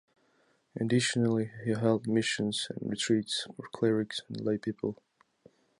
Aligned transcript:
Additionally, 0.79 1.51
he 1.63 1.73
held 1.73 2.07
missions 2.07 2.67
and 2.71 2.89
retreats 2.89 3.45
for 3.55 3.67
clerics 3.71 4.21
and 4.27 4.37
laypeople. 4.39 4.95